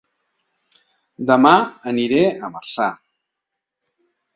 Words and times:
Dema 1.29 1.53
aniré 1.95 2.25
a 2.49 2.53
Marçà 2.59 2.93